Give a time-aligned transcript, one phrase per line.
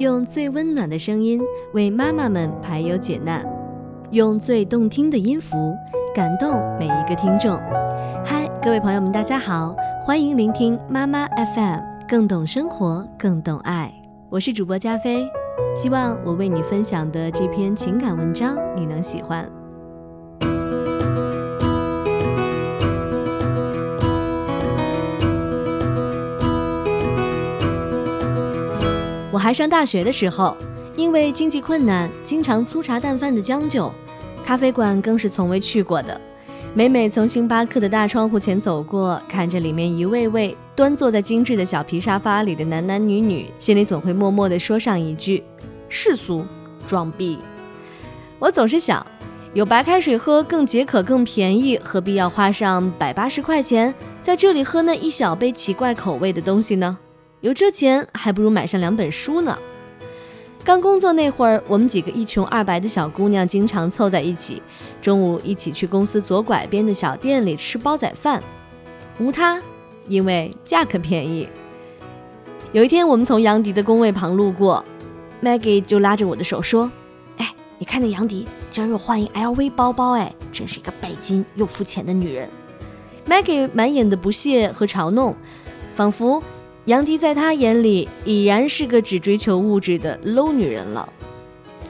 [0.00, 1.38] 用最温暖的声音
[1.74, 3.44] 为妈妈们排忧解难，
[4.12, 5.76] 用最动听的音符
[6.14, 7.60] 感动每一个听众。
[8.24, 13.92] 嗨，各位朋友们，大家好，欢迎聆听妈妈 FM，更懂生活，更懂爱。
[14.30, 15.28] 我是主播加菲，
[15.76, 19.59] 希望我为你分享的这篇情感文章你能喜欢。
[29.40, 30.56] 还上大学的时候，
[30.94, 33.90] 因为经济困难，经常粗茶淡饭的将就，
[34.44, 36.20] 咖啡馆更是从未去过的。
[36.72, 45.42] 每每从星巴克的大窗户前走过，看着里面一位位端坐在精致的小皮沙发里的男男女女，心里总会默默地说上一句：
[45.88, 46.44] 世俗，
[46.86, 47.38] 装逼。
[48.38, 49.04] 我总是想，
[49.52, 56.96] 有白开水喝更解渴、更便宜，何必要花上百八十块钱在这里喝那一小杯奇怪口味的东西呢？
[57.40, 59.56] 有这钱，还不如买上两本书呢。
[60.62, 64.62] 刚工作那会儿，我们几个一穷二白的小姑娘经常凑在一起，
[65.00, 68.42] 中午一起去公司左拐边的小店里吃煲仔饭。
[69.18, 69.58] 无他，
[70.06, 71.48] 因为价格便宜。
[72.72, 74.84] 有一天，我们从杨迪的工位旁路过
[75.42, 76.92] ，Maggie 就拉着我的手说
[77.38, 82.46] ：“哎，你看那杨迪今儿又换一 LV 包包，哎，真是一个拜金又肤浅的女人。
[83.26, 85.34] ”Maggie 满眼的不屑和嘲弄，
[85.96, 86.42] 仿佛。
[86.86, 91.06] 杨迪在他眼里已然是个只追求物质的 low 女人了。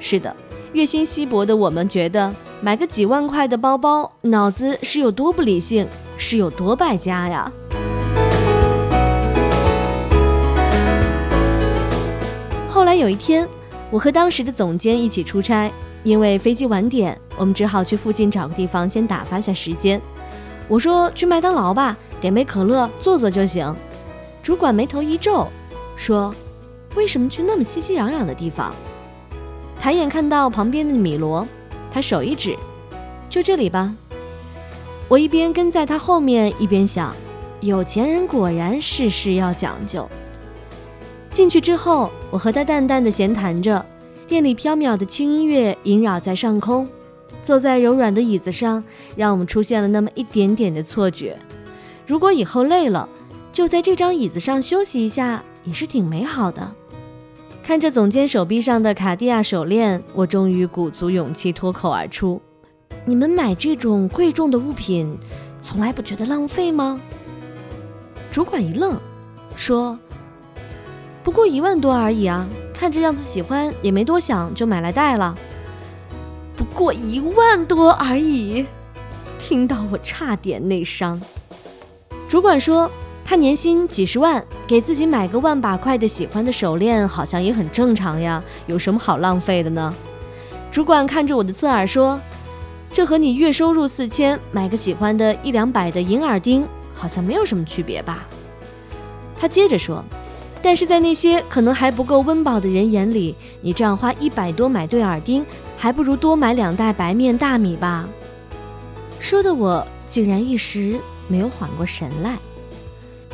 [0.00, 0.34] 是的，
[0.72, 5.86] 月薪稀薄的我们觉得买个几万块的包包，脑子是有多不理性，
[6.18, 7.52] 是有多败家呀！
[12.68, 13.48] 后来有一天，
[13.90, 15.70] 我和当时的总监一起出差，
[16.02, 20.00] 因为飞机晚点，我们只好去附近找个地方先打发下时间。
[20.66, 23.72] 我说去麦当劳吧，点杯可乐，坐坐就行。
[24.42, 25.48] 主管眉头一皱，
[25.96, 26.34] 说
[26.96, 28.74] ：“为什么去那么熙熙攘攘的地方？”
[29.78, 31.46] 抬眼看到旁边的米罗，
[31.92, 32.56] 他手一指
[33.28, 33.94] ：“就这里吧。”
[35.08, 37.14] 我一边跟在他后面，一边想：
[37.60, 40.08] 有钱人果然事事要讲究。
[41.30, 43.84] 进去之后，我和他淡淡的闲谈着，
[44.26, 46.88] 店里飘渺的轻音乐萦绕在上空，
[47.42, 48.82] 坐在柔软的椅子上，
[49.16, 51.36] 让我们出现了那么一点点的错觉。
[52.06, 53.08] 如果以后累了，
[53.60, 56.72] 就在这张椅子上休息一下，也是挺美好的。
[57.62, 62.40] 看着总监手臂上的卡地亚手链，我终于鼓足勇气脱口而出
[63.04, 65.14] ：“你们买这种贵重的物品，
[65.60, 66.98] 从来不觉得浪费吗？”
[68.32, 68.98] 主管一愣，
[69.54, 69.98] 说
[71.22, 75.36] ：“不过一万多而已啊，看这样子喜欢，也没多想就买来戴了。”
[76.56, 78.64] 不过一万多而已，
[79.38, 81.20] 听到我差点内伤。
[82.26, 82.90] 主管说。
[83.30, 88.42] 他年薪几十万，给自己买个万把块的喜欢的手链，好像也很正常呀。
[88.66, 89.94] 有什么好浪费的呢？
[90.72, 92.20] 主管看着我的侧耳说
[92.92, 98.26] ：“这和你月收入四千，买个喜欢的一两百的银耳钉，好像没有什么区别吧？”
[99.38, 100.04] 他接着说
[100.60, 105.46] ：“但是在那些可能还不够温饱的人眼里，你这样花一百多买对耳钉，
[105.78, 108.08] 还不如多买两袋白面大米吧。”
[109.20, 110.98] 说的我竟然一时
[111.28, 112.36] 没有缓过神来。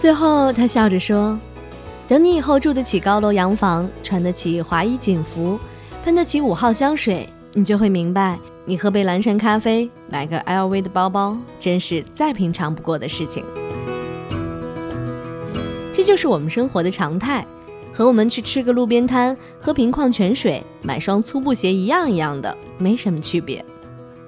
[0.00, 1.38] 最后，他笑着说
[2.08, 5.60] ：“等你以后住得起高楼洋房，穿得起华衣锦服，
[6.02, 13.44] 喷得起五号香水，你就会明白，你喝杯蓝山咖啡，买个 LV 的包包，真是再平常不过的事情。
[15.92, 17.46] 这就是我们生活的常态，
[17.92, 23.62] 和我们去吃个路边摊，喝瓶矿泉水，买双粗布鞋一样一样的，没什么区别。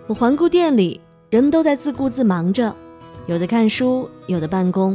[0.06, 1.00] 我环顾店里，
[1.30, 2.76] 人们都在自顾自忙着，
[3.26, 4.94] 有的看书，有的办公。”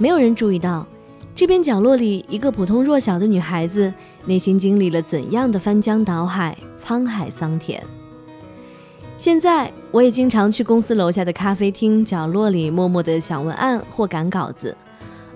[0.00, 0.86] 没有人注意到，
[1.34, 3.92] 这边角落里一个普通弱小的女孩子，
[4.26, 7.82] 内心经历了怎样的翻江倒海、沧海桑田。
[9.16, 14.76] 现在，我也经常去公司楼下的咖啡厅角落里，默默的想文案或赶稿子。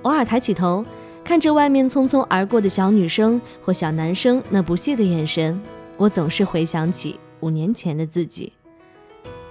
[0.03, 0.85] 偶尔抬起头，
[1.25, 5.61] 看着外面匆匆而过的小女生或小男生那不屑的眼神，
[5.97, 8.53] 我总是回想起五年前的自己，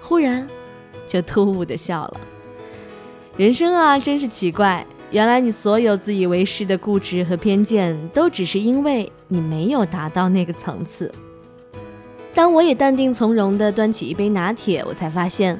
[0.01, 0.47] 忽然
[1.09, 2.21] 就突兀的笑了。
[3.35, 4.85] 人生啊，真是奇怪。
[5.11, 11.11] 原来你所有自以为是的固执和偏见，都只是因为你没有达到那个层次。
[12.33, 15.59] 当我也淡定从容地端起一杯拿铁，我才发现，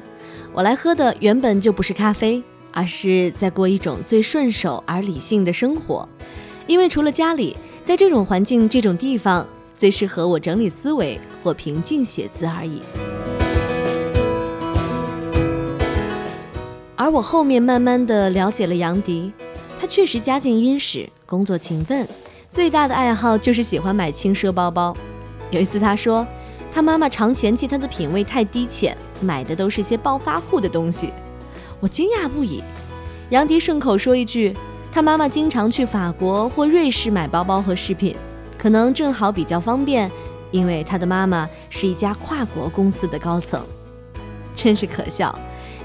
[0.54, 6.08] 我来喝的原本就不是咖啡，而是在过一种最顺手而理性的生活。
[6.66, 7.54] 因为除了家里，
[7.84, 9.46] 在这种环境、这种地方，
[9.76, 12.80] 最适合我整理思维或平静写字而已。
[17.02, 19.32] 而我后面慢慢的了解了杨迪，
[19.80, 22.06] 他确实家境殷实，工作勤奋，
[22.48, 24.96] 最大的爱好就是喜欢买轻奢包包。
[25.50, 26.24] 有一次他说，
[26.72, 31.12] 他妈妈常嫌弃他的品味太低浅，买的都是些暴发户的东西。
[31.80, 32.62] 我惊讶不已。
[33.30, 34.56] 杨迪顺口说一句，
[34.92, 38.14] 他妈妈经常去法国或瑞士买包包和饰品，
[38.56, 40.08] 可能正好比较方便，
[40.52, 43.60] 因为他的妈妈是一家跨国公司的高层。
[44.54, 45.36] 真是可笑，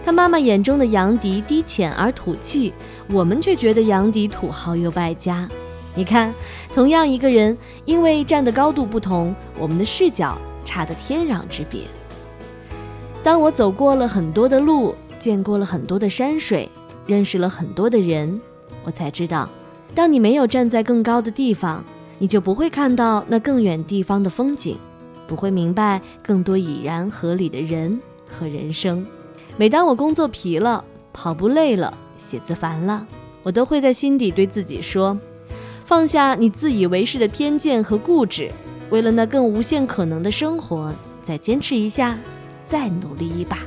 [0.07, 2.71] 他妈妈眼中的杨迪低浅而土气，
[3.09, 5.45] 我们却觉得杨迪土豪又败家。
[5.95, 6.33] 你看，
[6.73, 11.81] 同样一个人，因为站的高度不同，我们的视角差得天壤之别。
[13.21, 16.69] 当我走过了很多的路，见过了很多的山水，
[17.05, 18.39] 认识了很多的人，
[18.85, 19.49] 我才知道，
[19.93, 21.83] 当你没有站在更高的地方，
[22.17, 24.77] 你就不会看到那更远地方的风景，
[25.27, 29.05] 不会明白更多已然合理的人和人生。
[29.59, 33.05] 每当我工作疲了，跑步累了，写字烦了，
[33.41, 35.17] 我都会在心底对自己说。
[35.83, 38.51] 放下你自以为是的偏见和固执，
[38.91, 40.93] 为了那更无限可能的生活，
[41.25, 42.17] 再坚持一下，
[42.65, 43.57] 再努力一把。